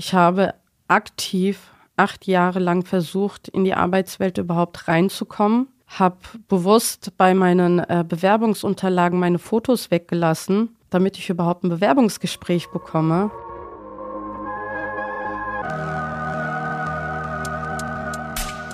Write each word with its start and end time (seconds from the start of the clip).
Ich 0.00 0.14
habe 0.14 0.54
aktiv 0.86 1.72
acht 1.96 2.28
Jahre 2.28 2.60
lang 2.60 2.84
versucht, 2.84 3.48
in 3.48 3.64
die 3.64 3.74
Arbeitswelt 3.74 4.38
überhaupt 4.38 4.86
reinzukommen, 4.86 5.66
habe 5.88 6.16
bewusst 6.46 7.12
bei 7.18 7.34
meinen 7.34 7.80
äh, 7.80 8.04
Bewerbungsunterlagen 8.08 9.18
meine 9.18 9.40
Fotos 9.40 9.90
weggelassen, 9.90 10.76
damit 10.90 11.18
ich 11.18 11.28
überhaupt 11.28 11.64
ein 11.64 11.70
Bewerbungsgespräch 11.70 12.68
bekomme. 12.70 13.32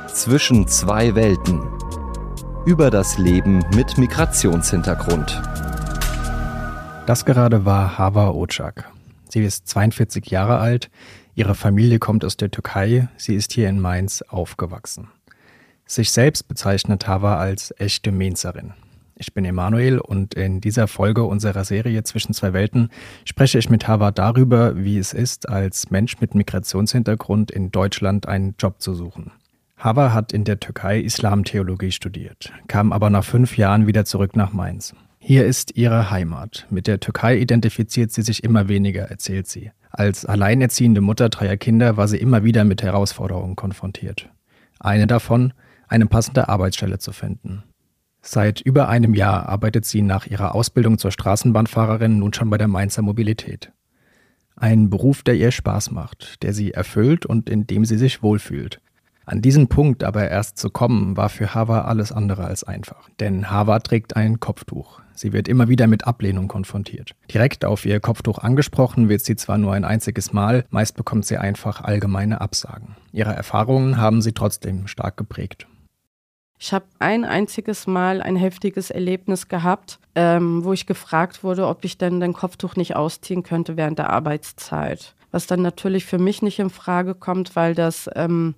Zwischen 0.08 0.68
zwei 0.68 1.14
Welten. 1.14 1.62
Über 2.66 2.90
das 2.90 3.16
Leben 3.16 3.64
mit 3.74 3.96
Migrationshintergrund. 3.96 5.40
Das 7.06 7.24
gerade 7.24 7.64
war 7.64 7.96
Hava 7.96 8.28
Ocak. 8.28 8.93
Sie 9.34 9.42
ist 9.42 9.66
42 9.66 10.26
Jahre 10.30 10.58
alt, 10.58 10.90
ihre 11.34 11.56
Familie 11.56 11.98
kommt 11.98 12.24
aus 12.24 12.36
der 12.36 12.52
Türkei, 12.52 13.08
sie 13.16 13.34
ist 13.34 13.52
hier 13.52 13.68
in 13.68 13.80
Mainz 13.80 14.22
aufgewachsen. 14.22 15.08
Sich 15.86 16.12
selbst 16.12 16.46
bezeichnet 16.46 17.08
Hava 17.08 17.38
als 17.38 17.74
echte 17.78 18.12
Mainzerin. 18.12 18.74
Ich 19.16 19.34
bin 19.34 19.44
Emanuel 19.44 19.98
und 19.98 20.34
in 20.34 20.60
dieser 20.60 20.86
Folge 20.86 21.24
unserer 21.24 21.64
Serie 21.64 22.04
Zwischen 22.04 22.32
zwei 22.32 22.52
Welten 22.52 22.90
spreche 23.24 23.58
ich 23.58 23.68
mit 23.68 23.88
Hava 23.88 24.12
darüber, 24.12 24.76
wie 24.76 24.98
es 24.98 25.12
ist, 25.12 25.48
als 25.48 25.90
Mensch 25.90 26.20
mit 26.20 26.36
Migrationshintergrund 26.36 27.50
in 27.50 27.72
Deutschland 27.72 28.28
einen 28.28 28.54
Job 28.56 28.80
zu 28.80 28.94
suchen. 28.94 29.32
Hava 29.76 30.12
hat 30.12 30.32
in 30.32 30.44
der 30.44 30.60
Türkei 30.60 31.00
Islamtheologie 31.00 31.90
studiert, 31.90 32.52
kam 32.68 32.92
aber 32.92 33.10
nach 33.10 33.24
fünf 33.24 33.56
Jahren 33.58 33.88
wieder 33.88 34.04
zurück 34.04 34.36
nach 34.36 34.52
Mainz. 34.52 34.94
Hier 35.26 35.46
ist 35.46 35.74
ihre 35.74 36.10
Heimat. 36.10 36.66
Mit 36.68 36.86
der 36.86 37.00
Türkei 37.00 37.38
identifiziert 37.38 38.12
sie 38.12 38.20
sich 38.20 38.44
immer 38.44 38.68
weniger, 38.68 39.04
erzählt 39.04 39.46
sie. 39.46 39.70
Als 39.90 40.26
alleinerziehende 40.26 41.00
Mutter 41.00 41.30
dreier 41.30 41.56
Kinder 41.56 41.96
war 41.96 42.08
sie 42.08 42.18
immer 42.18 42.44
wieder 42.44 42.62
mit 42.64 42.82
Herausforderungen 42.82 43.56
konfrontiert. 43.56 44.28
Eine 44.80 45.06
davon, 45.06 45.54
eine 45.88 46.04
passende 46.04 46.50
Arbeitsstelle 46.50 46.98
zu 46.98 47.12
finden. 47.12 47.62
Seit 48.20 48.60
über 48.60 48.90
einem 48.90 49.14
Jahr 49.14 49.48
arbeitet 49.48 49.86
sie 49.86 50.02
nach 50.02 50.26
ihrer 50.26 50.54
Ausbildung 50.54 50.98
zur 50.98 51.10
Straßenbahnfahrerin 51.10 52.18
nun 52.18 52.34
schon 52.34 52.50
bei 52.50 52.58
der 52.58 52.68
Mainzer 52.68 53.00
Mobilität. 53.00 53.72
Ein 54.56 54.90
Beruf, 54.90 55.22
der 55.22 55.36
ihr 55.36 55.52
Spaß 55.52 55.90
macht, 55.90 56.42
der 56.42 56.52
sie 56.52 56.72
erfüllt 56.72 57.24
und 57.24 57.48
in 57.48 57.66
dem 57.66 57.86
sie 57.86 57.96
sich 57.96 58.22
wohlfühlt. 58.22 58.82
An 59.26 59.40
diesen 59.40 59.68
Punkt 59.68 60.04
aber 60.04 60.28
erst 60.28 60.58
zu 60.58 60.68
kommen, 60.68 61.16
war 61.16 61.30
für 61.30 61.54
Hava 61.54 61.82
alles 61.82 62.12
andere 62.12 62.44
als 62.44 62.64
einfach. 62.64 63.08
Denn 63.20 63.50
Hava 63.50 63.78
trägt 63.78 64.16
ein 64.16 64.38
Kopftuch. 64.38 65.00
Sie 65.14 65.32
wird 65.32 65.48
immer 65.48 65.68
wieder 65.68 65.86
mit 65.86 66.06
Ablehnung 66.06 66.48
konfrontiert. 66.48 67.12
Direkt 67.32 67.64
auf 67.64 67.86
ihr 67.86 68.00
Kopftuch 68.00 68.38
angesprochen 68.38 69.08
wird 69.08 69.22
sie 69.22 69.36
zwar 69.36 69.58
nur 69.58 69.72
ein 69.72 69.84
einziges 69.84 70.32
Mal, 70.32 70.64
meist 70.70 70.96
bekommt 70.96 71.24
sie 71.24 71.38
einfach 71.38 71.80
allgemeine 71.80 72.40
Absagen. 72.40 72.96
Ihre 73.12 73.32
Erfahrungen 73.32 73.96
haben 73.96 74.20
sie 74.20 74.32
trotzdem 74.32 74.88
stark 74.88 75.16
geprägt. 75.16 75.66
Ich 76.58 76.72
habe 76.72 76.86
ein 76.98 77.24
einziges 77.24 77.86
Mal 77.86 78.22
ein 78.22 78.36
heftiges 78.36 78.90
Erlebnis 78.90 79.48
gehabt, 79.48 79.98
ähm, 80.14 80.64
wo 80.64 80.72
ich 80.72 80.86
gefragt 80.86 81.44
wurde, 81.44 81.66
ob 81.66 81.84
ich 81.84 81.98
denn 81.98 82.20
dein 82.20 82.32
Kopftuch 82.32 82.76
nicht 82.76 82.96
ausziehen 82.96 83.42
könnte 83.42 83.76
während 83.76 83.98
der 83.98 84.10
Arbeitszeit. 84.10 85.14
Was 85.30 85.46
dann 85.46 85.62
natürlich 85.62 86.04
für 86.04 86.18
mich 86.18 86.42
nicht 86.42 86.58
in 86.58 86.70
Frage 86.70 87.14
kommt, 87.14 87.56
weil 87.56 87.74
das 87.74 88.08
ähm, 88.14 88.54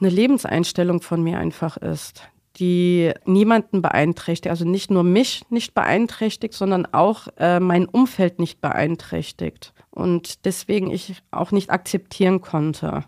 eine 0.00 0.10
Lebenseinstellung 0.10 1.00
von 1.00 1.22
mir 1.22 1.38
einfach 1.38 1.76
ist, 1.76 2.28
die 2.56 3.12
niemanden 3.24 3.82
beeinträchtigt, 3.82 4.50
also 4.50 4.64
nicht 4.64 4.90
nur 4.90 5.02
mich 5.02 5.44
nicht 5.50 5.74
beeinträchtigt, 5.74 6.54
sondern 6.54 6.86
auch 6.86 7.28
äh, 7.36 7.58
mein 7.58 7.86
Umfeld 7.86 8.38
nicht 8.38 8.60
beeinträchtigt 8.60 9.74
und 9.90 10.44
deswegen 10.44 10.90
ich 10.90 11.22
auch 11.30 11.50
nicht 11.50 11.70
akzeptieren 11.70 12.40
konnte. 12.40 13.04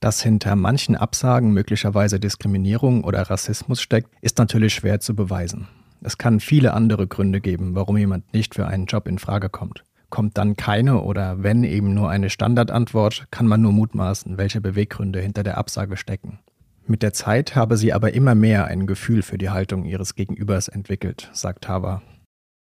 Dass 0.00 0.20
hinter 0.20 0.56
manchen 0.56 0.96
Absagen 0.96 1.52
möglicherweise 1.52 2.18
Diskriminierung 2.18 3.04
oder 3.04 3.22
Rassismus 3.22 3.80
steckt, 3.80 4.10
ist 4.20 4.38
natürlich 4.38 4.74
schwer 4.74 4.98
zu 4.98 5.14
beweisen. 5.14 5.68
Es 6.00 6.18
kann 6.18 6.40
viele 6.40 6.74
andere 6.74 7.06
Gründe 7.06 7.40
geben, 7.40 7.76
warum 7.76 7.96
jemand 7.96 8.32
nicht 8.34 8.56
für 8.56 8.66
einen 8.66 8.86
Job 8.86 9.06
in 9.06 9.20
Frage 9.20 9.48
kommt. 9.48 9.84
Kommt 10.12 10.36
dann 10.36 10.56
keine 10.56 11.00
oder 11.00 11.42
wenn 11.42 11.64
eben 11.64 11.94
nur 11.94 12.10
eine 12.10 12.28
Standardantwort, 12.28 13.28
kann 13.30 13.46
man 13.46 13.62
nur 13.62 13.72
mutmaßen, 13.72 14.36
welche 14.36 14.60
Beweggründe 14.60 15.20
hinter 15.20 15.42
der 15.42 15.56
Absage 15.56 15.96
stecken. 15.96 16.38
Mit 16.86 17.02
der 17.02 17.14
Zeit 17.14 17.56
habe 17.56 17.78
sie 17.78 17.94
aber 17.94 18.12
immer 18.12 18.34
mehr 18.34 18.66
ein 18.66 18.86
Gefühl 18.86 19.22
für 19.22 19.38
die 19.38 19.48
Haltung 19.48 19.86
ihres 19.86 20.14
Gegenübers 20.14 20.68
entwickelt, 20.68 21.30
sagt 21.32 21.66
Hava. 21.66 22.02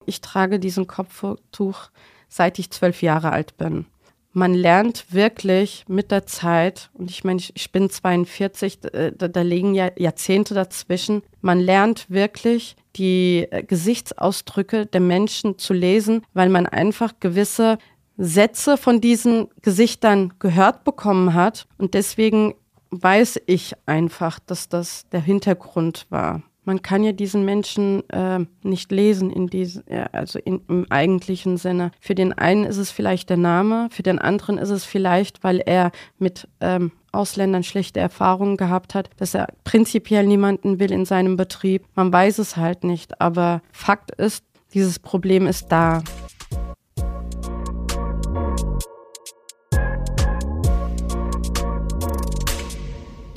Ich 0.08 0.22
trage 0.22 0.60
diesen 0.60 0.88
Kopftuch 0.88 1.92
seit 2.28 2.58
ich 2.58 2.72
zwölf 2.72 3.04
Jahre 3.04 3.32
alt 3.32 3.56
bin. 3.58 3.86
Man 4.34 4.54
lernt 4.54 5.14
wirklich 5.14 5.86
mit 5.88 6.12
der 6.12 6.26
Zeit, 6.26 6.90
und 6.94 7.10
ich 7.10 7.24
meine, 7.24 7.42
ich 7.54 7.72
bin 7.72 7.90
42, 7.90 8.80
da, 8.82 9.10
da 9.10 9.42
liegen 9.42 9.74
ja 9.74 9.90
Jahrzehnte 9.96 10.54
dazwischen, 10.54 11.24
man 11.42 11.60
lernt 11.60 12.10
wirklich 12.10 12.76
die 12.98 13.48
äh, 13.50 13.64
Gesichtsausdrücke 13.64 14.86
der 14.86 15.02
Menschen 15.02 15.58
zu 15.58 15.74
lesen, 15.74 16.24
weil 16.34 16.50
man 16.50 16.66
einfach 16.66 17.14
gewisse 17.20 17.78
Sätze 18.18 18.78
von 18.78 19.00
diesen 19.00 19.48
Gesichtern 19.62 20.34
gehört 20.40 20.84
bekommen 20.84 21.34
hat. 21.34 21.68
Und 21.78 21.94
deswegen 21.94 22.56
weiß 22.90 23.42
ich 23.46 23.74
einfach, 23.86 24.40
dass 24.40 24.70
das 24.70 25.08
der 25.10 25.22
Hintergrund 25.22 26.08
war. 26.10 26.42
Man 26.68 26.82
kann 26.82 27.02
ja 27.02 27.14
diesen 27.14 27.46
Menschen 27.46 28.08
äh, 28.10 28.40
nicht 28.62 28.92
lesen 28.92 29.32
in 29.32 29.48
diesem, 29.48 29.84
also 30.12 30.38
in, 30.38 30.60
im 30.68 30.86
eigentlichen 30.90 31.56
Sinne. 31.56 31.92
Für 32.02 32.14
den 32.14 32.34
einen 32.34 32.66
ist 32.66 32.76
es 32.76 32.92
vielleicht 32.92 33.30
der 33.30 33.38
Name, 33.38 33.88
für 33.90 34.04
den 34.04 34.20
anderen 34.20 34.58
ist 34.58 34.70
es 34.70 34.84
vielleicht, 34.84 35.46
weil 35.46 35.60
er 35.66 35.92
mit 36.20 36.46
ähm, 36.60 36.92
Ausländern 37.14 37.64
schlechte 37.64 38.02
Erfahrungen 38.02 38.58
gehabt 38.58 38.96
hat, 38.96 39.10
dass 39.16 39.34
er 39.34 39.48
prinzipiell 39.64 40.28
niemanden 40.28 40.78
will 40.78 40.92
in 40.92 41.06
seinem 41.06 41.38
Betrieb. 41.38 41.86
Man 41.96 42.12
weiß 42.12 42.38
es 42.40 42.58
halt 42.58 42.84
nicht, 42.84 43.22
aber 43.22 43.62
Fakt 43.72 44.12
ist, 44.12 44.44
dieses 44.74 45.00
Problem 45.00 45.48
ist 45.48 45.72
da. 45.72 46.04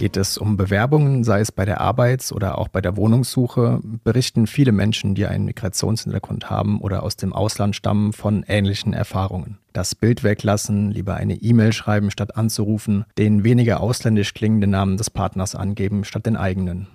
Geht 0.00 0.16
es 0.16 0.38
um 0.38 0.56
Bewerbungen, 0.56 1.24
sei 1.24 1.40
es 1.40 1.52
bei 1.52 1.66
der 1.66 1.82
Arbeits- 1.82 2.32
oder 2.32 2.56
auch 2.56 2.68
bei 2.68 2.80
der 2.80 2.96
Wohnungssuche, 2.96 3.80
berichten 4.02 4.46
viele 4.46 4.72
Menschen, 4.72 5.14
die 5.14 5.26
einen 5.26 5.44
Migrationshintergrund 5.44 6.48
haben 6.48 6.80
oder 6.80 7.02
aus 7.02 7.16
dem 7.16 7.34
Ausland 7.34 7.76
stammen, 7.76 8.14
von 8.14 8.42
ähnlichen 8.48 8.94
Erfahrungen. 8.94 9.58
Das 9.74 9.94
Bild 9.94 10.24
weglassen, 10.24 10.90
lieber 10.90 11.16
eine 11.16 11.34
E-Mail 11.34 11.74
schreiben 11.74 12.10
statt 12.10 12.38
anzurufen, 12.38 13.04
den 13.18 13.44
weniger 13.44 13.82
ausländisch 13.82 14.32
klingenden 14.32 14.70
Namen 14.70 14.96
des 14.96 15.10
Partners 15.10 15.54
angeben 15.54 16.04
statt 16.04 16.24
den 16.24 16.36
eigenen. 16.38 16.86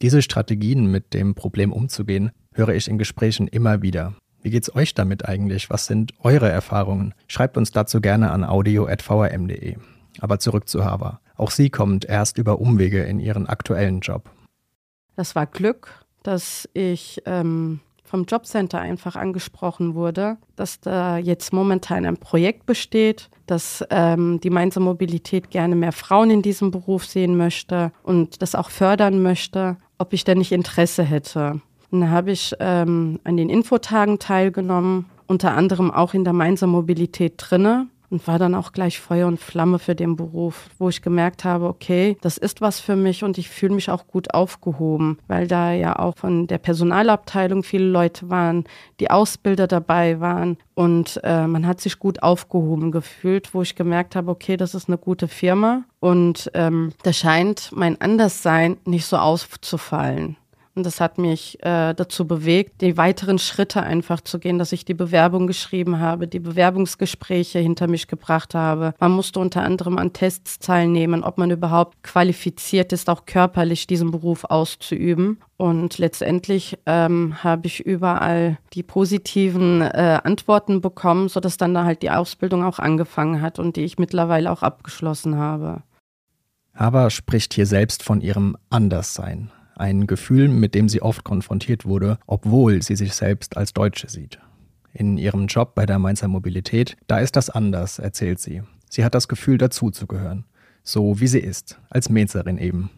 Diese 0.00 0.22
Strategien, 0.22 0.90
mit 0.90 1.12
dem 1.12 1.34
Problem 1.34 1.70
umzugehen, 1.70 2.30
höre 2.54 2.70
ich 2.70 2.88
in 2.88 2.96
Gesprächen 2.96 3.46
immer 3.46 3.82
wieder. 3.82 4.14
Wie 4.40 4.48
geht's 4.48 4.74
euch 4.74 4.94
damit 4.94 5.28
eigentlich? 5.28 5.68
Was 5.68 5.84
sind 5.84 6.14
eure 6.22 6.48
Erfahrungen? 6.48 7.12
Schreibt 7.26 7.58
uns 7.58 7.72
dazu 7.72 8.00
gerne 8.00 8.30
an 8.30 8.42
audio.vrm.de. 8.42 9.76
Aber 10.20 10.38
zurück 10.38 10.66
zu 10.66 10.82
Hava. 10.86 11.20
Auch 11.38 11.50
sie 11.52 11.70
kommt 11.70 12.04
erst 12.04 12.36
über 12.36 12.60
Umwege 12.60 13.02
in 13.04 13.20
ihren 13.20 13.46
aktuellen 13.46 14.00
Job. 14.00 14.28
Das 15.16 15.34
war 15.34 15.46
Glück, 15.46 16.04
dass 16.22 16.68
ich 16.74 17.22
ähm, 17.24 17.80
vom 18.04 18.24
Jobcenter 18.24 18.80
einfach 18.80 19.14
angesprochen 19.14 19.94
wurde, 19.94 20.36
dass 20.56 20.80
da 20.80 21.16
jetzt 21.16 21.52
momentan 21.52 22.04
ein 22.04 22.16
Projekt 22.16 22.66
besteht, 22.66 23.30
dass 23.46 23.84
ähm, 23.90 24.40
die 24.40 24.50
Mainzer 24.50 24.80
Mobilität 24.80 25.50
gerne 25.50 25.76
mehr 25.76 25.92
Frauen 25.92 26.30
in 26.30 26.42
diesem 26.42 26.70
Beruf 26.70 27.04
sehen 27.04 27.36
möchte 27.36 27.92
und 28.02 28.42
das 28.42 28.54
auch 28.54 28.70
fördern 28.70 29.22
möchte, 29.22 29.76
ob 29.98 30.12
ich 30.12 30.24
denn 30.24 30.38
nicht 30.38 30.52
Interesse 30.52 31.04
hätte. 31.04 31.60
Und 31.90 32.00
da 32.00 32.08
habe 32.08 32.32
ich 32.32 32.54
ähm, 32.58 33.20
an 33.24 33.36
den 33.36 33.48
Infotagen 33.48 34.18
teilgenommen, 34.18 35.06
unter 35.26 35.52
anderem 35.54 35.90
auch 35.90 36.14
in 36.14 36.24
der 36.24 36.32
Mainzer 36.32 36.66
Mobilität 36.66 37.34
drinne 37.36 37.86
und 38.10 38.26
war 38.26 38.38
dann 38.38 38.54
auch 38.54 38.72
gleich 38.72 39.00
Feuer 39.00 39.26
und 39.26 39.40
Flamme 39.40 39.78
für 39.78 39.94
den 39.94 40.16
Beruf, 40.16 40.68
wo 40.78 40.88
ich 40.88 41.02
gemerkt 41.02 41.44
habe, 41.44 41.66
okay, 41.66 42.16
das 42.20 42.38
ist 42.38 42.60
was 42.60 42.80
für 42.80 42.96
mich 42.96 43.24
und 43.24 43.38
ich 43.38 43.48
fühle 43.48 43.74
mich 43.74 43.90
auch 43.90 44.06
gut 44.06 44.34
aufgehoben, 44.34 45.18
weil 45.26 45.46
da 45.46 45.72
ja 45.72 45.98
auch 45.98 46.16
von 46.16 46.46
der 46.46 46.58
Personalabteilung 46.58 47.62
viele 47.62 47.86
Leute 47.86 48.30
waren, 48.30 48.64
die 49.00 49.10
Ausbilder 49.10 49.66
dabei 49.66 50.20
waren 50.20 50.58
und 50.74 51.20
äh, 51.24 51.46
man 51.46 51.66
hat 51.66 51.80
sich 51.80 51.98
gut 51.98 52.22
aufgehoben 52.22 52.92
gefühlt, 52.92 53.54
wo 53.54 53.62
ich 53.62 53.74
gemerkt 53.74 54.16
habe, 54.16 54.30
okay, 54.30 54.56
das 54.56 54.74
ist 54.74 54.88
eine 54.88 54.98
gute 54.98 55.28
Firma 55.28 55.84
und 56.00 56.50
ähm, 56.54 56.92
da 57.02 57.12
scheint 57.12 57.70
mein 57.72 58.00
Anderssein 58.00 58.76
nicht 58.84 59.06
so 59.06 59.16
aufzufallen. 59.16 60.36
Und 60.78 60.84
das 60.84 61.00
hat 61.00 61.18
mich 61.18 61.58
äh, 61.64 61.92
dazu 61.92 62.24
bewegt, 62.24 62.82
die 62.82 62.96
weiteren 62.96 63.40
Schritte 63.40 63.82
einfach 63.82 64.20
zu 64.20 64.38
gehen, 64.38 64.60
dass 64.60 64.70
ich 64.70 64.84
die 64.84 64.94
Bewerbung 64.94 65.48
geschrieben 65.48 65.98
habe, 65.98 66.28
die 66.28 66.38
Bewerbungsgespräche 66.38 67.58
hinter 67.58 67.88
mich 67.88 68.06
gebracht 68.06 68.54
habe. 68.54 68.94
Man 69.00 69.10
musste 69.10 69.40
unter 69.40 69.64
anderem 69.64 69.98
an 69.98 70.12
Tests 70.12 70.60
teilnehmen, 70.60 71.24
ob 71.24 71.36
man 71.36 71.50
überhaupt 71.50 72.04
qualifiziert 72.04 72.92
ist, 72.92 73.10
auch 73.10 73.26
körperlich 73.26 73.88
diesen 73.88 74.12
Beruf 74.12 74.44
auszuüben. 74.44 75.40
Und 75.56 75.98
letztendlich 75.98 76.78
ähm, 76.86 77.42
habe 77.42 77.66
ich 77.66 77.80
überall 77.80 78.58
die 78.72 78.84
positiven 78.84 79.82
äh, 79.82 80.20
Antworten 80.22 80.80
bekommen, 80.80 81.28
sodass 81.28 81.56
dann 81.56 81.74
da 81.74 81.82
halt 81.82 82.02
die 82.02 82.12
Ausbildung 82.12 82.62
auch 82.62 82.78
angefangen 82.78 83.42
hat 83.42 83.58
und 83.58 83.74
die 83.74 83.82
ich 83.82 83.98
mittlerweile 83.98 84.52
auch 84.52 84.62
abgeschlossen 84.62 85.38
habe. 85.38 85.82
Haber 86.72 87.10
spricht 87.10 87.52
hier 87.54 87.66
selbst 87.66 88.04
von 88.04 88.20
ihrem 88.20 88.56
Anderssein, 88.70 89.50
ein 89.78 90.06
Gefühl, 90.06 90.48
mit 90.48 90.74
dem 90.74 90.88
sie 90.88 91.02
oft 91.02 91.24
konfrontiert 91.24 91.84
wurde, 91.84 92.18
obwohl 92.26 92.82
sie 92.82 92.96
sich 92.96 93.14
selbst 93.14 93.56
als 93.56 93.72
Deutsche 93.72 94.08
sieht. 94.08 94.38
In 94.92 95.18
ihrem 95.18 95.46
Job 95.46 95.74
bei 95.74 95.86
der 95.86 95.98
Mainzer 95.98 96.28
Mobilität, 96.28 96.96
da 97.06 97.18
ist 97.18 97.36
das 97.36 97.50
anders, 97.50 97.98
erzählt 97.98 98.40
sie. 98.40 98.62
Sie 98.90 99.04
hat 99.04 99.14
das 99.14 99.28
Gefühl, 99.28 99.58
dazuzugehören. 99.58 100.44
So 100.82 101.20
wie 101.20 101.26
sie 101.26 101.40
ist, 101.40 101.78
als 101.90 102.08
Mainzerin 102.08 102.58
eben. 102.58 102.90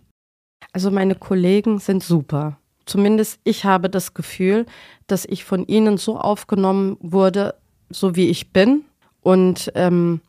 Also 0.73 0.91
meine 0.91 1.17
Kollegen 1.17 1.79
sind 1.79 2.03
super. 2.03 2.59
Zumindest 2.87 3.41
ich 3.45 3.65
habe 3.65 3.91
das 3.91 4.15
Gefühl, 4.15 4.67
dass 5.07 5.25
ich 5.25 5.45
von 5.45 5.67
ihnen 5.67 5.97
so 5.97 6.19
aufgenommen 6.19 6.97
wurde, 7.01 7.55
so 7.89 8.17
wie 8.17 8.29
ich 8.29 8.53
bin. 8.53 8.85
Und 9.21 9.71
ähm, 9.75 10.21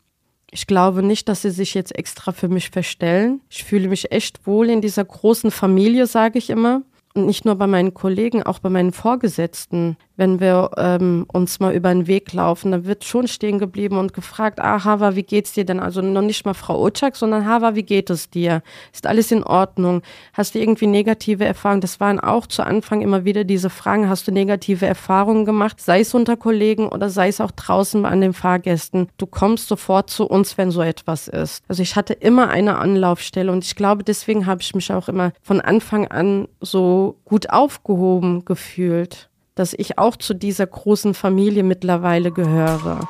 ich 0.52 0.68
glaube 0.68 1.02
nicht, 1.02 1.30
dass 1.30 1.42
sie 1.42 1.50
sich 1.50 1.74
jetzt 1.74 1.98
extra 1.98 2.34
für 2.34 2.50
mich 2.50 2.70
verstellen. 2.70 3.40
Ich 3.50 3.64
fühle 3.64 3.88
mich 3.88 4.12
echt 4.12 4.46
wohl 4.46 4.70
in 4.70 4.82
dieser 4.82 5.06
großen 5.06 5.50
Familie, 5.50 6.06
sage 6.08 6.38
ich 6.38 6.50
immer. 6.50 6.82
Und 7.14 7.26
nicht 7.26 7.46
nur 7.46 7.56
bei 7.56 7.68
meinen 7.68 7.94
Kollegen, 7.94 8.44
auch 8.44 8.60
bei 8.60 8.70
meinen 8.70 8.92
Vorgesetzten 8.92 9.98
wenn 10.22 10.40
wir 10.40 10.70
ähm, 10.78 11.26
uns 11.34 11.60
mal 11.60 11.74
über 11.74 11.92
den 11.92 12.06
Weg 12.06 12.32
laufen, 12.32 12.72
dann 12.72 12.86
wird 12.86 13.04
schon 13.06 13.28
stehen 13.28 13.58
geblieben 13.58 13.98
und 13.98 14.14
gefragt, 14.14 14.60
ah, 14.60 14.84
Hava, 14.84 15.16
wie 15.16 15.24
geht's 15.24 15.54
dir 15.54 15.66
denn? 15.66 15.80
Also 15.80 16.04
noch 16.04 16.22
nicht 16.22 16.46
mal 16.46 16.54
Frau 16.54 16.80
Otschak, 16.80 17.16
sondern 17.16 17.48
Hava, 17.48 17.74
wie 17.74 17.82
geht 17.82 18.12
es 18.12 18.30
dir? 18.30 18.62
Ist 18.94 19.08
alles 19.08 19.32
in 19.32 19.44
Ordnung? 19.44 20.04
Hast 20.34 20.54
du 20.54 20.60
irgendwie 20.60 20.86
negative 20.86 21.44
Erfahrungen? 21.44 21.82
Das 21.82 22.00
waren 22.00 22.20
auch 22.20 22.46
zu 22.46 22.62
Anfang 22.62 23.02
immer 23.02 23.26
wieder 23.26 23.46
diese 23.46 23.72
Fragen, 23.72 24.10
hast 24.10 24.28
du 24.28 24.32
negative 24.32 24.86
Erfahrungen 24.86 25.44
gemacht? 25.44 25.82
Sei 25.82 26.02
es 26.02 26.14
unter 26.14 26.38
Kollegen 26.38 26.90
oder 26.90 27.10
sei 27.10 27.28
es 27.30 27.42
auch 27.42 27.50
draußen 27.50 28.06
an 28.06 28.22
den 28.22 28.34
Fahrgästen. 28.34 29.08
Du 29.18 29.26
kommst 29.26 29.70
sofort 29.70 30.12
zu 30.12 30.28
uns, 30.28 30.56
wenn 30.56 30.70
so 30.70 30.84
etwas 30.84 31.30
ist. 31.30 31.64
Also 31.68 31.82
ich 31.82 31.96
hatte 31.96 32.14
immer 32.14 32.48
eine 32.50 32.78
Anlaufstelle 32.78 33.52
und 33.52 33.66
ich 33.66 33.76
glaube, 33.76 34.04
deswegen 34.04 34.46
habe 34.46 34.62
ich 34.62 34.76
mich 34.76 34.94
auch 34.94 35.10
immer 35.10 35.32
von 35.42 35.60
Anfang 35.60 36.06
an 36.10 36.48
so 36.60 37.18
gut 37.26 37.50
aufgehoben 37.50 38.46
gefühlt 38.46 39.31
dass 39.56 39.74
ich 39.74 39.98
auch 39.98 40.16
zu 40.16 40.34
dieser 40.34 40.68
großen 40.68 41.14
Familie 41.14 41.64
mittlerweile 41.64 42.32
gehöre. 42.32 43.08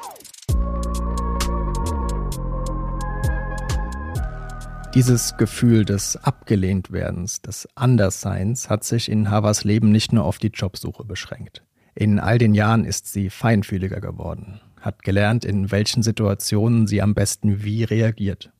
Dieses 4.94 5.38
Gefühl 5.38 5.86
des 5.86 6.18
Abgelehntwerdens, 6.18 7.42
des 7.42 7.66
Andersseins 7.76 8.70
hat 8.70 8.84
sich 8.84 9.10
in 9.10 9.32
Havas 9.32 9.64
Leben 9.64 9.90
nicht 9.90 10.12
nur 10.12 10.26
auf 10.26 10.38
die 10.38 10.50
Jobsuche 10.50 11.06
beschränkt. 11.06 11.64
In 11.96 12.20
all 12.20 12.38
den 12.38 12.54
Jahren 12.54 12.84
ist 12.84 13.08
sie 13.08 13.30
feinfühliger 13.30 14.02
geworden, 14.02 14.60
hat 14.82 15.04
gelernt, 15.04 15.46
in 15.46 15.72
welchen 15.72 16.04
Situationen 16.04 16.88
sie 16.88 17.02
am 17.02 17.14
besten 17.14 17.64
wie 17.64 17.86
reagiert. 17.86 18.52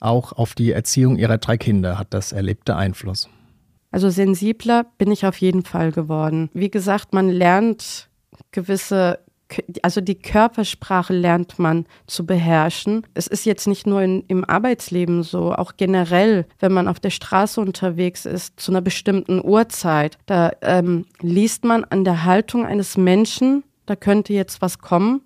Auch 0.00 0.32
auf 0.32 0.54
die 0.54 0.72
Erziehung 0.72 1.16
ihrer 1.16 1.38
drei 1.38 1.56
Kinder 1.56 1.98
hat 1.98 2.12
das 2.12 2.32
Erlebte 2.32 2.74
Einfluss. 2.74 3.28
Also 3.96 4.10
sensibler 4.10 4.84
bin 4.98 5.10
ich 5.10 5.24
auf 5.24 5.40
jeden 5.40 5.62
Fall 5.62 5.90
geworden. 5.90 6.50
Wie 6.52 6.70
gesagt, 6.70 7.14
man 7.14 7.30
lernt 7.30 8.10
gewisse 8.52 9.20
also 9.80 10.02
die 10.02 10.16
Körpersprache 10.16 11.14
lernt 11.14 11.58
man 11.58 11.86
zu 12.06 12.26
beherrschen. 12.26 13.06
Es 13.14 13.26
ist 13.26 13.46
jetzt 13.46 13.66
nicht 13.66 13.86
nur 13.86 14.02
in, 14.02 14.22
im 14.28 14.44
Arbeitsleben 14.44 15.22
so, 15.22 15.54
auch 15.54 15.78
generell, 15.78 16.46
wenn 16.58 16.72
man 16.72 16.88
auf 16.88 17.00
der 17.00 17.10
Straße 17.10 17.58
unterwegs 17.58 18.26
ist, 18.26 18.60
zu 18.60 18.70
einer 18.72 18.82
bestimmten 18.82 19.42
Uhrzeit, 19.42 20.18
da 20.26 20.50
ähm, 20.60 21.06
liest 21.22 21.64
man 21.64 21.84
an 21.84 22.04
der 22.04 22.24
Haltung 22.24 22.66
eines 22.66 22.98
Menschen, 22.98 23.62
da 23.86 23.96
könnte 23.96 24.34
jetzt 24.34 24.60
was 24.60 24.80
kommen 24.80 25.22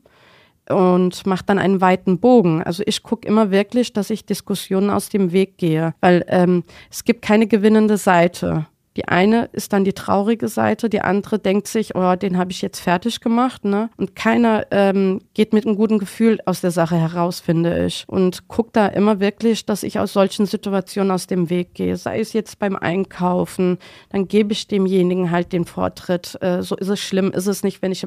und 0.71 1.27
macht 1.27 1.49
dann 1.49 1.59
einen 1.59 1.81
weiten 1.81 2.19
Bogen. 2.19 2.63
Also 2.63 2.83
ich 2.87 3.03
gucke 3.03 3.27
immer 3.27 3.51
wirklich, 3.51 3.93
dass 3.93 4.11
ich 4.11 4.25
Diskussionen 4.25 4.91
aus 4.91 5.09
dem 5.09 5.33
Weg 5.33 5.59
gehe, 5.59 5.95
weil 6.01 6.25
ähm, 6.29 6.65
es 6.91 7.05
gibt 7.05 7.23
keine 7.23 7.47
gewinnende 7.47 7.97
Seite. 7.97 8.67
Die 8.97 9.07
eine 9.07 9.49
ist 9.53 9.73
dann 9.73 9.85
die 9.85 9.93
traurige 9.93 10.49
Seite, 10.49 10.91
die 10.91 11.01
andere 11.01 11.39
denkt 11.39 11.69
sich, 11.69 11.95
oh, 11.95 12.17
den 12.17 12.37
habe 12.37 12.51
ich 12.51 12.61
jetzt 12.61 12.81
fertig 12.81 13.21
gemacht, 13.21 13.65
ne? 13.65 13.89
Und 13.97 14.17
keiner 14.17 14.67
ähm, 14.73 15.21
geht 15.33 15.53
mit 15.53 15.65
einem 15.65 15.77
guten 15.77 15.99
Gefühl 16.01 16.41
aus 16.45 16.61
der 16.61 16.73
Sache 16.73 16.97
heraus, 16.97 17.39
finde 17.39 17.87
ich. 17.87 18.05
Und 18.09 18.49
guckt 18.49 18.75
da 18.75 18.89
immer 18.89 19.21
wirklich, 19.21 19.65
dass 19.65 19.85
ich 19.85 20.01
aus 20.01 20.13
solchen 20.13 20.45
Situationen 20.45 21.13
aus 21.13 21.29
dem 21.29 21.51
Weg 21.51 21.75
gehe. 21.75 21.97
Sei 21.97 22.19
es 22.19 22.33
jetzt 22.33 22.59
beim 22.59 22.75
Einkaufen, 22.75 23.79
dann 24.09 24.27
gebe 24.27 24.53
ich 24.53 24.67
demjenigen 24.67 25.31
halt 25.31 25.53
den 25.53 25.67
Vortritt. 25.67 26.37
Äh, 26.41 26.63
so 26.63 26.75
ist 26.75 26.89
es 26.89 26.99
schlimm, 26.99 27.31
ist 27.31 27.47
es 27.47 27.63
nicht, 27.63 27.83
wenn 27.83 27.93
ich 27.93 28.05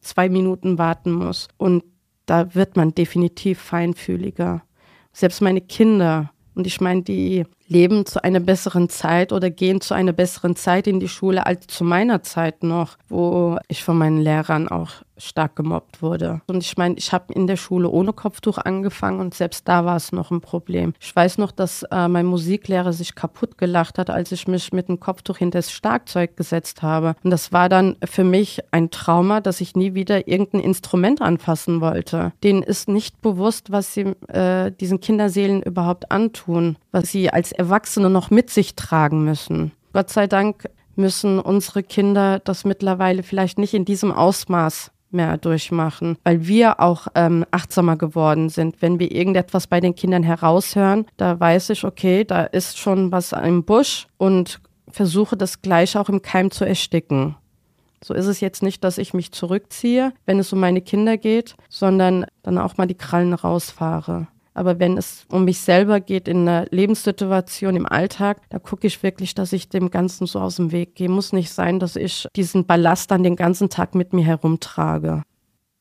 zwei 0.00 0.28
Minuten 0.28 0.78
warten 0.78 1.12
muss. 1.12 1.46
Und 1.56 1.84
da 2.26 2.54
wird 2.54 2.76
man 2.76 2.94
definitiv 2.94 3.60
feinfühliger. 3.60 4.62
Selbst 5.12 5.40
meine 5.40 5.60
Kinder, 5.60 6.32
und 6.54 6.66
ich 6.66 6.80
meine, 6.80 7.02
die 7.02 7.44
leben 7.66 8.06
zu 8.06 8.22
einer 8.22 8.40
besseren 8.40 8.88
Zeit 8.88 9.32
oder 9.32 9.50
gehen 9.50 9.80
zu 9.80 9.94
einer 9.94 10.12
besseren 10.12 10.56
Zeit 10.56 10.86
in 10.86 11.00
die 11.00 11.08
Schule 11.08 11.46
als 11.46 11.66
zu 11.66 11.84
meiner 11.84 12.22
Zeit 12.22 12.62
noch, 12.62 12.96
wo 13.08 13.58
ich 13.68 13.84
von 13.84 13.98
meinen 13.98 14.20
Lehrern 14.20 14.68
auch 14.68 14.90
stark 15.16 15.56
gemobbt 15.56 16.02
wurde. 16.02 16.40
Und 16.46 16.62
ich 16.62 16.76
meine, 16.76 16.96
ich 16.96 17.12
habe 17.12 17.32
in 17.32 17.46
der 17.46 17.56
Schule 17.56 17.88
ohne 17.88 18.12
Kopftuch 18.12 18.58
angefangen 18.58 19.20
und 19.20 19.34
selbst 19.34 19.68
da 19.68 19.84
war 19.84 19.96
es 19.96 20.12
noch 20.12 20.30
ein 20.30 20.40
Problem. 20.40 20.94
Ich 21.00 21.14
weiß 21.14 21.38
noch, 21.38 21.52
dass 21.52 21.84
äh, 21.84 22.08
mein 22.08 22.26
Musiklehrer 22.26 22.92
sich 22.92 23.14
kaputt 23.14 23.58
gelacht 23.58 23.98
hat, 23.98 24.10
als 24.10 24.32
ich 24.32 24.48
mich 24.48 24.72
mit 24.72 24.88
dem 24.88 25.00
Kopftuch 25.00 25.38
hinter 25.38 25.58
das 25.58 25.72
Schlagzeug 25.72 26.36
gesetzt 26.36 26.82
habe. 26.82 27.14
Und 27.22 27.30
das 27.30 27.52
war 27.52 27.68
dann 27.68 27.96
für 28.04 28.24
mich 28.24 28.60
ein 28.70 28.90
Trauma, 28.90 29.40
dass 29.40 29.60
ich 29.60 29.76
nie 29.76 29.94
wieder 29.94 30.26
irgendein 30.26 30.60
Instrument 30.60 31.22
anfassen 31.22 31.80
wollte. 31.80 32.32
Denen 32.42 32.62
ist 32.62 32.88
nicht 32.88 33.20
bewusst, 33.22 33.70
was 33.70 33.94
sie 33.94 34.14
äh, 34.28 34.72
diesen 34.72 35.00
Kinderseelen 35.00 35.62
überhaupt 35.62 36.10
antun, 36.10 36.76
was 36.90 37.10
sie 37.10 37.30
als 37.30 37.52
Erwachsene 37.58 38.10
noch 38.10 38.30
mit 38.30 38.50
sich 38.50 38.74
tragen 38.74 39.24
müssen. 39.24 39.72
Gott 39.92 40.10
sei 40.10 40.26
Dank 40.26 40.68
müssen 40.96 41.38
unsere 41.38 41.82
Kinder 41.82 42.38
das 42.38 42.64
mittlerweile 42.64 43.22
vielleicht 43.22 43.58
nicht 43.58 43.74
in 43.74 43.84
diesem 43.84 44.12
Ausmaß 44.12 44.90
mehr 45.10 45.38
durchmachen, 45.38 46.18
weil 46.24 46.46
wir 46.46 46.80
auch 46.80 47.06
ähm, 47.14 47.46
achtsamer 47.50 47.96
geworden 47.96 48.48
sind. 48.48 48.82
Wenn 48.82 48.98
wir 48.98 49.12
irgendetwas 49.12 49.66
bei 49.66 49.80
den 49.80 49.94
Kindern 49.94 50.24
heraushören, 50.24 51.06
da 51.16 51.38
weiß 51.38 51.70
ich, 51.70 51.84
okay, 51.84 52.24
da 52.24 52.44
ist 52.44 52.78
schon 52.78 53.12
was 53.12 53.32
im 53.32 53.64
Busch 53.64 54.08
und 54.18 54.60
versuche 54.90 55.36
das 55.36 55.62
gleich 55.62 55.96
auch 55.96 56.08
im 56.08 56.20
Keim 56.20 56.50
zu 56.50 56.64
ersticken. 56.64 57.36
So 58.02 58.12
ist 58.12 58.26
es 58.26 58.40
jetzt 58.40 58.62
nicht, 58.62 58.84
dass 58.84 58.98
ich 58.98 59.14
mich 59.14 59.32
zurückziehe, 59.32 60.12
wenn 60.26 60.38
es 60.38 60.52
um 60.52 60.60
meine 60.60 60.82
Kinder 60.82 61.16
geht, 61.16 61.56
sondern 61.70 62.26
dann 62.42 62.58
auch 62.58 62.76
mal 62.76 62.86
die 62.86 62.96
Krallen 62.96 63.32
rausfahre. 63.32 64.26
Aber 64.54 64.78
wenn 64.78 64.96
es 64.96 65.26
um 65.30 65.44
mich 65.44 65.58
selber 65.58 66.00
geht 66.00 66.28
in 66.28 66.48
einer 66.48 66.66
Lebenssituation 66.70 67.74
im 67.74 67.86
Alltag, 67.86 68.40
da 68.48 68.60
gucke 68.60 68.86
ich 68.86 69.02
wirklich, 69.02 69.34
dass 69.34 69.52
ich 69.52 69.68
dem 69.68 69.90
Ganzen 69.90 70.26
so 70.26 70.40
aus 70.40 70.56
dem 70.56 70.70
Weg 70.70 70.94
gehe. 70.94 71.08
Muss 71.08 71.32
nicht 71.32 71.50
sein, 71.50 71.80
dass 71.80 71.96
ich 71.96 72.28
diesen 72.36 72.64
Ballast 72.64 73.10
dann 73.10 73.24
den 73.24 73.36
ganzen 73.36 73.68
Tag 73.68 73.94
mit 73.96 74.12
mir 74.12 74.24
herumtrage. 74.24 75.22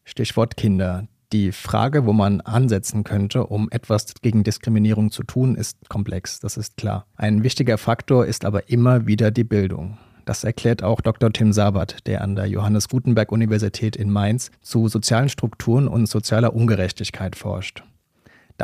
Stichwort 0.04 0.58
Kinder. 0.58 1.08
Die 1.32 1.52
Frage, 1.52 2.06
wo 2.06 2.14
man 2.14 2.42
ansetzen 2.42 3.04
könnte, 3.04 3.48
um 3.48 3.70
etwas 3.72 4.14
gegen 4.22 4.44
Diskriminierung 4.44 5.10
zu 5.10 5.24
tun, 5.24 5.56
ist 5.56 5.78
komplex, 5.90 6.40
das 6.40 6.58
ist 6.58 6.78
klar. 6.78 7.08
Ein 7.16 7.44
wichtiger 7.44 7.80
Faktor 7.80 8.26
ist 8.26 8.46
aber 8.46 8.70
immer 8.70 9.08
wieder 9.08 9.32
die 9.32 9.44
Bildung. 9.44 9.98
Das 10.26 10.44
erklärt 10.44 10.84
auch 10.84 11.02
Dr. 11.02 11.34
Tim 11.34 11.52
Sabat, 11.52 12.06
der 12.08 12.22
an 12.22 12.36
der 12.36 12.46
Johannes 12.46 12.88
Gutenberg 12.88 13.32
Universität 13.32 13.96
in 13.96 14.10
Mainz 14.10 14.52
zu 14.62 14.88
sozialen 14.88 15.30
Strukturen 15.30 15.88
und 15.88 16.08
sozialer 16.08 16.56
Ungerechtigkeit 16.56 17.36
forscht. 17.36 17.84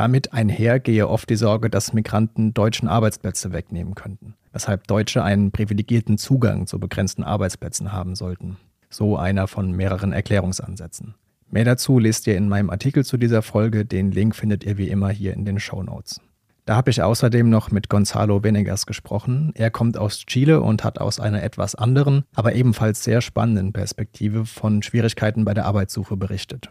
Damit 0.00 0.32
einher 0.32 0.80
gehe 0.80 1.06
oft 1.06 1.28
die 1.28 1.36
Sorge, 1.36 1.68
dass 1.68 1.92
Migranten 1.92 2.54
deutschen 2.54 2.88
Arbeitsplätze 2.88 3.52
wegnehmen 3.52 3.94
könnten, 3.94 4.32
weshalb 4.50 4.86
Deutsche 4.86 5.22
einen 5.22 5.50
privilegierten 5.50 6.16
Zugang 6.16 6.66
zu 6.66 6.80
begrenzten 6.80 7.22
Arbeitsplätzen 7.22 7.92
haben 7.92 8.14
sollten. 8.14 8.56
So 8.88 9.18
einer 9.18 9.46
von 9.46 9.72
mehreren 9.72 10.14
Erklärungsansätzen. 10.14 11.16
Mehr 11.50 11.66
dazu 11.66 11.98
lest 11.98 12.26
ihr 12.26 12.38
in 12.38 12.48
meinem 12.48 12.70
Artikel 12.70 13.04
zu 13.04 13.18
dieser 13.18 13.42
Folge, 13.42 13.84
den 13.84 14.10
Link 14.10 14.34
findet 14.34 14.64
ihr 14.64 14.78
wie 14.78 14.88
immer 14.88 15.10
hier 15.10 15.34
in 15.34 15.44
den 15.44 15.60
Show 15.60 15.82
Notes. 15.82 16.18
Da 16.64 16.76
habe 16.76 16.90
ich 16.90 17.02
außerdem 17.02 17.50
noch 17.50 17.70
mit 17.70 17.90
Gonzalo 17.90 18.42
Venegas 18.42 18.86
gesprochen. 18.86 19.52
Er 19.54 19.70
kommt 19.70 19.98
aus 19.98 20.24
Chile 20.24 20.62
und 20.62 20.82
hat 20.82 20.98
aus 20.98 21.20
einer 21.20 21.42
etwas 21.42 21.74
anderen, 21.74 22.24
aber 22.34 22.54
ebenfalls 22.54 23.04
sehr 23.04 23.20
spannenden 23.20 23.74
Perspektive 23.74 24.46
von 24.46 24.82
Schwierigkeiten 24.82 25.44
bei 25.44 25.52
der 25.52 25.66
Arbeitssuche 25.66 26.16
berichtet. 26.16 26.70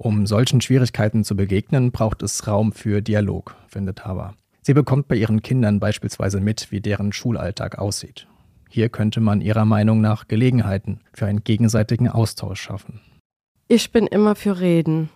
Um 0.00 0.28
solchen 0.28 0.60
Schwierigkeiten 0.60 1.24
zu 1.24 1.34
begegnen, 1.34 1.90
braucht 1.90 2.22
es 2.22 2.46
Raum 2.46 2.70
für 2.70 3.02
Dialog, 3.02 3.56
findet 3.66 4.04
Haber. 4.04 4.34
Sie 4.62 4.72
bekommt 4.72 5.08
bei 5.08 5.16
ihren 5.16 5.42
Kindern 5.42 5.80
beispielsweise 5.80 6.40
mit, 6.40 6.70
wie 6.70 6.80
deren 6.80 7.12
Schulalltag 7.12 7.78
aussieht. 7.78 8.28
Hier 8.70 8.90
könnte 8.90 9.20
man 9.20 9.40
ihrer 9.40 9.64
Meinung 9.64 10.00
nach 10.00 10.28
Gelegenheiten 10.28 11.00
für 11.12 11.26
einen 11.26 11.42
gegenseitigen 11.42 12.08
Austausch 12.08 12.62
schaffen. 12.62 13.00
Ich 13.66 13.90
bin 13.90 14.06
immer 14.06 14.36
für 14.36 14.60
Reden, 14.60 15.08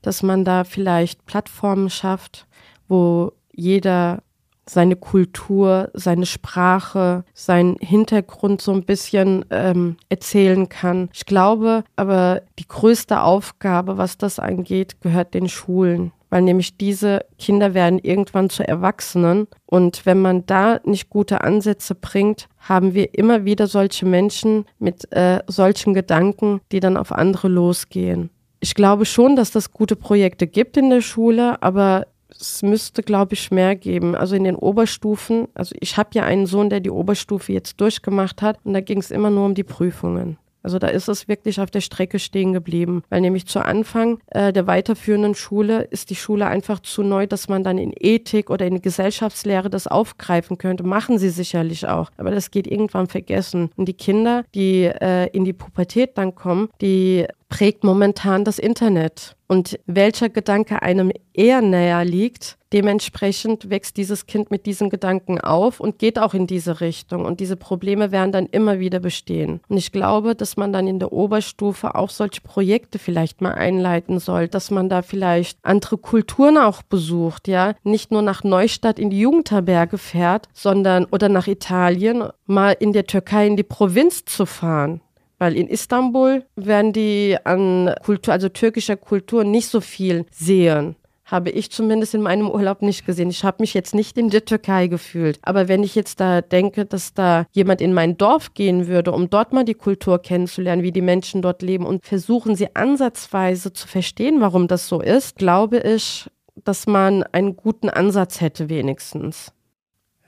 dass 0.00 0.22
man 0.22 0.46
da 0.46 0.64
vielleicht 0.64 1.26
Plattformen 1.26 1.90
schafft, 1.90 2.46
wo 2.88 3.34
jeder 3.52 4.22
seine 4.66 4.96
Kultur, 4.96 5.90
seine 5.94 6.26
Sprache, 6.26 7.24
seinen 7.34 7.76
Hintergrund 7.80 8.62
so 8.62 8.72
ein 8.72 8.84
bisschen 8.84 9.44
ähm, 9.50 9.96
erzählen 10.08 10.68
kann. 10.68 11.08
Ich 11.12 11.26
glaube 11.26 11.84
aber, 11.96 12.42
die 12.58 12.68
größte 12.68 13.22
Aufgabe, 13.22 13.98
was 13.98 14.18
das 14.18 14.38
angeht, 14.38 15.00
gehört 15.00 15.34
den 15.34 15.48
Schulen. 15.48 16.12
Weil 16.30 16.42
nämlich 16.42 16.78
diese 16.78 17.26
Kinder 17.38 17.74
werden 17.74 17.98
irgendwann 17.98 18.48
zu 18.48 18.66
Erwachsenen. 18.66 19.48
Und 19.66 20.06
wenn 20.06 20.22
man 20.22 20.46
da 20.46 20.80
nicht 20.84 21.10
gute 21.10 21.42
Ansätze 21.42 21.94
bringt, 21.94 22.48
haben 22.58 22.94
wir 22.94 23.18
immer 23.18 23.44
wieder 23.44 23.66
solche 23.66 24.06
Menschen 24.06 24.64
mit 24.78 25.12
äh, 25.12 25.40
solchen 25.46 25.92
Gedanken, 25.92 26.62
die 26.72 26.80
dann 26.80 26.96
auf 26.96 27.12
andere 27.12 27.48
losgehen. 27.48 28.30
Ich 28.60 28.74
glaube 28.74 29.04
schon, 29.04 29.36
dass 29.36 29.50
das 29.50 29.72
gute 29.72 29.96
Projekte 29.96 30.46
gibt 30.46 30.76
in 30.76 30.88
der 30.88 31.00
Schule, 31.00 31.60
aber 31.62 32.06
es 32.38 32.62
müsste, 32.62 33.02
glaube 33.02 33.34
ich, 33.34 33.50
mehr 33.50 33.76
geben. 33.76 34.14
Also 34.14 34.36
in 34.36 34.44
den 34.44 34.56
Oberstufen, 34.56 35.48
also 35.54 35.74
ich 35.80 35.96
habe 35.96 36.10
ja 36.14 36.24
einen 36.24 36.46
Sohn, 36.46 36.70
der 36.70 36.80
die 36.80 36.90
Oberstufe 36.90 37.52
jetzt 37.52 37.80
durchgemacht 37.80 38.42
hat 38.42 38.58
und 38.64 38.74
da 38.74 38.80
ging 38.80 38.98
es 38.98 39.10
immer 39.10 39.30
nur 39.30 39.46
um 39.46 39.54
die 39.54 39.64
Prüfungen. 39.64 40.38
Also 40.62 40.78
da 40.78 40.88
ist 40.88 41.08
es 41.08 41.28
wirklich 41.28 41.60
auf 41.60 41.70
der 41.70 41.80
Strecke 41.80 42.18
stehen 42.18 42.52
geblieben, 42.52 43.02
weil 43.10 43.20
nämlich 43.20 43.46
zu 43.46 43.64
Anfang 43.64 44.18
äh, 44.28 44.52
der 44.52 44.66
weiterführenden 44.66 45.34
Schule 45.34 45.82
ist 45.82 46.10
die 46.10 46.14
Schule 46.14 46.46
einfach 46.46 46.80
zu 46.80 47.02
neu, 47.02 47.26
dass 47.26 47.48
man 47.48 47.64
dann 47.64 47.78
in 47.78 47.92
Ethik 47.98 48.50
oder 48.50 48.66
in 48.66 48.80
Gesellschaftslehre 48.80 49.70
das 49.70 49.86
aufgreifen 49.86 50.58
könnte. 50.58 50.84
Machen 50.84 51.18
sie 51.18 51.30
sicherlich 51.30 51.88
auch, 51.88 52.10
aber 52.16 52.30
das 52.30 52.50
geht 52.50 52.66
irgendwann 52.66 53.08
vergessen. 53.08 53.70
Und 53.76 53.86
die 53.86 53.94
Kinder, 53.94 54.44
die 54.54 54.84
äh, 54.84 55.26
in 55.32 55.44
die 55.44 55.52
Pubertät 55.52 56.16
dann 56.16 56.34
kommen, 56.34 56.68
die 56.80 57.26
prägt 57.52 57.84
momentan 57.84 58.46
das 58.46 58.58
Internet. 58.58 59.36
Und 59.46 59.78
welcher 59.84 60.30
Gedanke 60.30 60.80
einem 60.80 61.12
eher 61.34 61.60
näher 61.60 62.02
liegt, 62.02 62.56
dementsprechend 62.72 63.68
wächst 63.68 63.98
dieses 63.98 64.24
Kind 64.24 64.50
mit 64.50 64.64
diesen 64.64 64.88
Gedanken 64.88 65.38
auf 65.38 65.78
und 65.78 65.98
geht 65.98 66.18
auch 66.18 66.32
in 66.32 66.46
diese 66.46 66.80
Richtung. 66.80 67.26
Und 67.26 67.40
diese 67.40 67.56
Probleme 67.56 68.10
werden 68.10 68.32
dann 68.32 68.46
immer 68.46 68.78
wieder 68.78 69.00
bestehen. 69.00 69.60
Und 69.68 69.76
ich 69.76 69.92
glaube, 69.92 70.34
dass 70.34 70.56
man 70.56 70.72
dann 70.72 70.86
in 70.86 70.98
der 70.98 71.12
Oberstufe 71.12 71.94
auch 71.94 72.08
solche 72.08 72.40
Projekte 72.40 72.98
vielleicht 72.98 73.42
mal 73.42 73.52
einleiten 73.52 74.18
soll, 74.18 74.48
dass 74.48 74.70
man 74.70 74.88
da 74.88 75.02
vielleicht 75.02 75.58
andere 75.60 75.98
Kulturen 75.98 76.56
auch 76.56 76.80
besucht, 76.80 77.48
ja. 77.48 77.74
Nicht 77.84 78.12
nur 78.12 78.22
nach 78.22 78.44
Neustadt 78.44 78.98
in 78.98 79.10
die 79.10 79.20
Jugendherberge 79.20 79.98
fährt, 79.98 80.48
sondern 80.54 81.04
oder 81.04 81.28
nach 81.28 81.48
Italien, 81.48 82.24
mal 82.46 82.74
in 82.80 82.94
der 82.94 83.06
Türkei 83.06 83.46
in 83.46 83.58
die 83.58 83.62
Provinz 83.62 84.24
zu 84.24 84.46
fahren. 84.46 85.01
Weil 85.42 85.56
in 85.56 85.66
Istanbul 85.66 86.44
werden 86.54 86.92
die 86.92 87.36
an 87.42 87.92
Kultur, 88.04 88.32
also 88.32 88.48
türkischer 88.48 88.96
Kultur 88.96 89.42
nicht 89.42 89.66
so 89.66 89.80
viel 89.80 90.24
sehen 90.30 90.94
habe 91.24 91.50
ich 91.50 91.72
zumindest 91.72 92.14
in 92.14 92.20
meinem 92.20 92.48
Urlaub 92.48 92.82
nicht 92.82 93.06
gesehen. 93.06 93.30
Ich 93.30 93.42
habe 93.42 93.56
mich 93.60 93.72
jetzt 93.74 93.94
nicht 93.94 94.18
in 94.18 94.28
der 94.28 94.44
Türkei 94.44 94.86
gefühlt. 94.86 95.40
Aber 95.42 95.66
wenn 95.66 95.82
ich 95.82 95.94
jetzt 95.94 96.20
da 96.20 96.42
denke, 96.42 96.84
dass 96.84 97.14
da 97.14 97.46
jemand 97.52 97.80
in 97.80 97.94
mein 97.94 98.18
Dorf 98.18 98.52
gehen 98.52 98.86
würde, 98.86 99.12
um 99.12 99.30
dort 99.30 99.54
mal 99.54 99.64
die 99.64 99.74
Kultur 99.74 100.20
kennenzulernen, 100.20 100.82
wie 100.82 100.92
die 100.92 101.00
Menschen 101.00 101.40
dort 101.40 101.62
leben 101.62 101.86
und 101.86 102.04
versuchen 102.04 102.54
sie 102.54 102.76
ansatzweise 102.76 103.72
zu 103.72 103.88
verstehen, 103.88 104.42
warum 104.42 104.68
das 104.68 104.86
so 104.86 105.00
ist, 105.00 105.36
glaube 105.36 105.78
ich, 105.78 106.30
dass 106.64 106.86
man 106.86 107.22
einen 107.22 107.56
guten 107.56 107.88
Ansatz 107.88 108.42
hätte 108.42 108.68
wenigstens. 108.68 109.52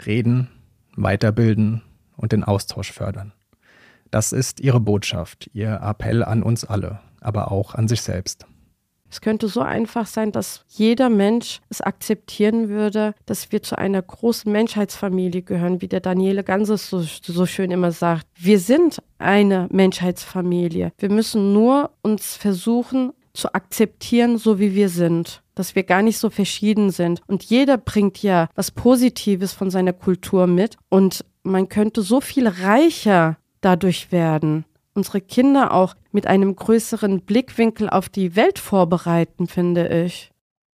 Reden, 0.07 0.49
weiterbilden 0.97 1.83
und 2.17 2.33
den 2.33 2.45
Austausch 2.45 2.93
fördern. 2.93 3.33
Das 4.15 4.31
ist 4.31 4.61
ihre 4.61 4.79
Botschaft, 4.79 5.51
ihr 5.55 5.81
Appell 5.83 6.23
an 6.23 6.45
uns 6.45 6.65
alle, 6.65 7.01
aber 7.21 7.51
auch 7.51 7.75
an 7.75 7.89
sich 7.89 8.01
selbst. 8.01 8.47
Es 9.11 9.21
könnte 9.21 9.49
so 9.49 9.61
einfach 9.61 10.07
sein, 10.07 10.31
dass 10.31 10.65
jeder 10.69 11.09
Mensch 11.09 11.61
es 11.69 11.81
akzeptieren 11.81 12.69
würde, 12.69 13.17
dass 13.27 13.51
wir 13.51 13.65
zu 13.65 13.77
einer 13.77 14.01
großen 14.01 14.53
Menschheitsfamilie 14.53 15.43
gehören, 15.43 15.83
wie 15.83 15.89
der 15.89 15.99
Daniele 15.99 16.45
Ganses 16.45 16.89
so, 16.91 17.01
so 17.01 17.45
schön 17.45 17.73
immer 17.73 17.91
sagt. 17.91 18.29
Wir 18.37 18.61
sind 18.61 19.03
eine 19.19 19.67
Menschheitsfamilie. 19.73 20.93
Wir 20.97 21.11
müssen 21.11 21.53
nur 21.53 21.91
uns 22.03 22.37
versuchen 22.37 23.15
zu 23.33 23.53
akzeptieren, 23.53 24.39
so 24.39 24.61
wie 24.61 24.77
wir 24.77 24.91
sind 24.91 25.43
dass 25.57 25.77
wir 25.77 25.85
gar 25.85 26.03
nicht 26.03 26.19
so 26.19 26.31
verschieden 26.31 26.91
sind. 26.91 27.23
Und 27.29 27.45
jeder 27.45 27.79
bringt 27.79 28.21
ja 28.21 28.49
was 28.57 28.73
Positives 28.73 29.53
von 29.53 29.71
seiner 29.71 29.93
Kultur 29.93 30.49
mit. 30.49 30.77
Und 30.89 31.25
man 31.45 31.69
könnte 31.69 32.03
so 32.03 32.21
viel 32.21 32.49
reicher 32.49 33.37
dadurch 33.65 34.13
werden. 34.13 34.65
Unsere 34.95 35.21
Kinder 35.21 35.73
auch 35.73 35.95
mit 36.13 36.27
einem 36.27 36.55
größeren 36.55 37.23
Blickwinkel 37.23 37.91
auf 37.91 38.09
die 38.09 38.37
Welt 38.37 38.59
vorbereiten, 38.59 39.47
finde 39.47 39.89
ich. 40.05 40.31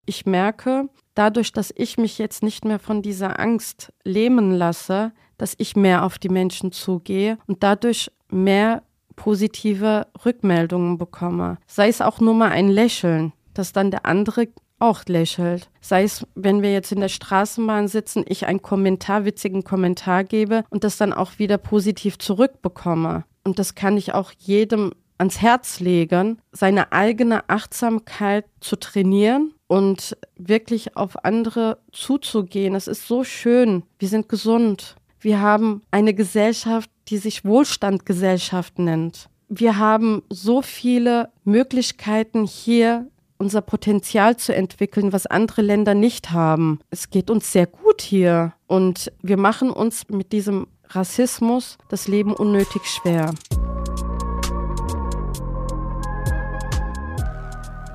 Ich 0.05 0.25
merke, 0.25 0.89
dadurch, 1.13 1.51
dass 1.51 1.73
ich 1.75 1.97
mich 1.97 2.17
jetzt 2.17 2.41
nicht 2.41 2.65
mehr 2.65 2.79
von 2.79 3.01
dieser 3.01 3.39
Angst 3.39 3.93
lähmen 4.03 4.51
lasse, 4.51 5.11
dass 5.37 5.53
ich 5.57 5.75
mehr 5.75 6.03
auf 6.03 6.17
die 6.17 6.29
Menschen 6.29 6.71
zugehe 6.71 7.37
und 7.45 7.61
dadurch 7.61 8.11
mehr 8.29 8.83
positive 9.15 10.07
Rückmeldungen 10.25 10.97
bekomme. 10.97 11.57
Sei 11.67 11.89
es 11.89 12.01
auch 12.01 12.19
nur 12.19 12.33
mal 12.33 12.51
ein 12.51 12.69
Lächeln, 12.69 13.33
dass 13.53 13.73
dann 13.73 13.91
der 13.91 14.05
andere 14.05 14.47
auch 14.79 15.05
lächelt. 15.05 15.69
Sei 15.81 16.03
es, 16.03 16.25
wenn 16.35 16.61
wir 16.61 16.71
jetzt 16.71 16.91
in 16.91 16.99
der 16.99 17.09
Straßenbahn 17.09 17.87
sitzen, 17.87 18.23
ich 18.27 18.45
einen 18.45 18.61
Kommentar, 18.61 19.25
witzigen 19.25 19.63
Kommentar 19.63 20.23
gebe 20.23 20.63
und 20.69 20.83
das 20.83 20.97
dann 20.97 21.13
auch 21.13 21.39
wieder 21.39 21.57
positiv 21.57 22.17
zurückbekomme. 22.19 23.23
Und 23.43 23.59
das 23.59 23.75
kann 23.75 23.97
ich 23.97 24.13
auch 24.13 24.31
jedem 24.37 24.91
ans 25.17 25.41
Herz 25.41 25.79
legen, 25.79 26.39
seine 26.51 26.91
eigene 26.91 27.49
Achtsamkeit 27.49 28.45
zu 28.59 28.75
trainieren 28.75 29.53
und 29.67 30.15
wirklich 30.37 30.95
auf 30.95 31.25
andere 31.25 31.79
zuzugehen. 31.91 32.75
Es 32.75 32.87
ist 32.87 33.07
so 33.07 33.23
schön. 33.23 33.83
Wir 33.99 34.07
sind 34.07 34.29
gesund. 34.29 34.95
Wir 35.19 35.41
haben 35.41 35.81
eine 35.91 36.13
Gesellschaft, 36.13 36.89
die 37.07 37.17
sich 37.17 37.45
Wohlstandgesellschaft 37.45 38.79
nennt. 38.79 39.29
Wir 39.49 39.77
haben 39.77 40.23
so 40.29 40.61
viele 40.61 41.31
Möglichkeiten 41.43 42.45
hier 42.45 43.07
unser 43.37 43.61
Potenzial 43.61 44.37
zu 44.37 44.53
entwickeln, 44.53 45.13
was 45.13 45.25
andere 45.25 45.61
Länder 45.61 45.93
nicht 45.93 46.31
haben. 46.31 46.79
Es 46.89 47.09
geht 47.09 47.29
uns 47.29 47.51
sehr 47.51 47.67
gut 47.67 48.01
hier 48.01 48.53
und 48.67 49.11
wir 49.21 49.37
machen 49.37 49.69
uns 49.69 50.09
mit 50.09 50.31
diesem 50.31 50.67
Rassismus 50.89 51.77
das 51.89 52.07
Leben 52.07 52.33
unnötig 52.33 52.85
schwer. 52.85 53.33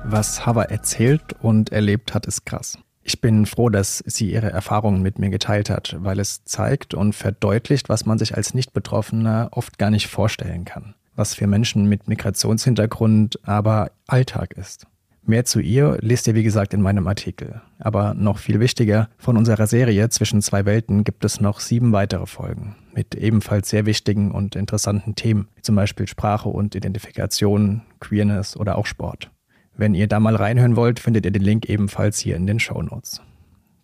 Was 0.05 0.45
Hava 0.45 0.63
erzählt 0.63 1.33
und 1.41 1.71
erlebt 1.71 2.13
hat, 2.13 2.25
ist 2.27 2.45
krass. 2.45 2.77
Ich 3.05 3.19
bin 3.19 3.45
froh, 3.45 3.69
dass 3.69 4.03
sie 4.05 4.31
ihre 4.31 4.51
Erfahrungen 4.51 5.01
mit 5.01 5.19
mir 5.19 5.29
geteilt 5.29 5.69
hat, 5.69 5.95
weil 5.99 6.19
es 6.19 6.45
zeigt 6.45 6.93
und 6.93 7.13
verdeutlicht, 7.13 7.89
was 7.89 8.05
man 8.05 8.17
sich 8.17 8.35
als 8.35 8.53
Nicht-Betroffener 8.53 9.49
oft 9.51 9.77
gar 9.77 9.89
nicht 9.89 10.07
vorstellen 10.07 10.65
kann. 10.65 10.95
Was 11.15 11.35
für 11.35 11.47
Menschen 11.47 11.85
mit 11.85 12.07
Migrationshintergrund 12.07 13.39
aber 13.43 13.91
Alltag 14.07 14.53
ist. 14.53 14.87
Mehr 15.25 15.45
zu 15.45 15.59
ihr 15.59 15.97
lest 16.01 16.27
ihr 16.27 16.35
wie 16.35 16.43
gesagt 16.43 16.73
in 16.73 16.81
meinem 16.81 17.07
Artikel. 17.07 17.61
Aber 17.79 18.13
noch 18.13 18.37
viel 18.37 18.59
wichtiger, 18.59 19.09
von 19.17 19.37
unserer 19.37 19.67
Serie 19.67 20.09
Zwischen 20.09 20.41
zwei 20.41 20.65
Welten 20.65 21.03
gibt 21.03 21.23
es 21.23 21.39
noch 21.39 21.59
sieben 21.59 21.93
weitere 21.93 22.25
Folgen 22.25 22.75
mit 22.93 23.15
ebenfalls 23.15 23.69
sehr 23.69 23.85
wichtigen 23.85 24.31
und 24.31 24.55
interessanten 24.55 25.15
Themen, 25.15 25.47
wie 25.55 25.61
zum 25.61 25.75
Beispiel 25.75 26.07
Sprache 26.07 26.49
und 26.49 26.75
Identifikation, 26.75 27.81
Queerness 27.99 28.55
oder 28.57 28.77
auch 28.77 28.85
Sport. 28.85 29.31
Wenn 29.75 29.95
ihr 29.95 30.07
da 30.07 30.19
mal 30.19 30.35
reinhören 30.35 30.75
wollt, 30.75 30.99
findet 30.99 31.25
ihr 31.25 31.31
den 31.31 31.41
Link 31.41 31.67
ebenfalls 31.67 32.19
hier 32.19 32.35
in 32.35 32.45
den 32.45 32.59
Show 32.59 32.81
Notes. 32.81 33.21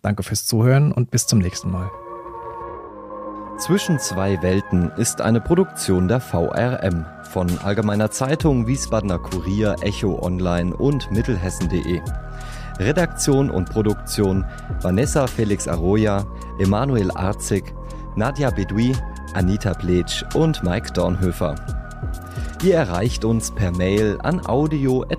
Danke 0.02 0.22
fürs 0.22 0.46
Zuhören 0.46 0.92
und 0.92 1.10
bis 1.10 1.26
zum 1.26 1.40
nächsten 1.40 1.70
Mal. 1.70 1.90
Zwischen 3.60 3.98
zwei 3.98 4.40
Welten 4.40 4.90
ist 4.96 5.20
eine 5.20 5.38
Produktion 5.38 6.08
der 6.08 6.18
VRM 6.18 7.04
von 7.30 7.46
Allgemeiner 7.58 8.10
Zeitung, 8.10 8.66
Wiesbadener 8.66 9.18
Kurier, 9.18 9.76
Echo 9.82 10.18
Online 10.22 10.74
und 10.74 11.10
Mittelhessen.de. 11.10 12.00
Redaktion 12.78 13.50
und 13.50 13.68
Produktion 13.68 14.46
Vanessa 14.80 15.26
Felix 15.26 15.68
Arroya, 15.68 16.24
Emanuel 16.58 17.10
Arzig, 17.10 17.74
Nadja 18.16 18.48
Bedoui, 18.48 18.96
Anita 19.34 19.74
Pletsch 19.74 20.24
und 20.34 20.62
Mike 20.62 20.94
Dornhöfer. 20.94 21.54
Ihr 22.62 22.76
erreicht 22.76 23.26
uns 23.26 23.50
per 23.50 23.72
Mail 23.72 24.16
an 24.22 24.40
audio.vrm.de. 24.46 25.10